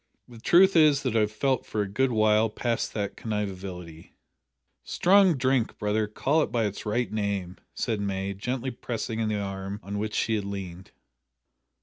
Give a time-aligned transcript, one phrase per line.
[0.27, 4.15] The truth is that I have felt for a good while past that conviviality"
[4.83, 9.79] "Strong drink, brother, call it by its right name," said May, gently pressing the arm
[9.83, 10.89] on which she leaned.